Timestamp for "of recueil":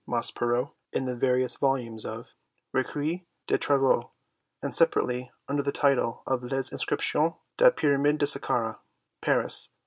2.07-3.19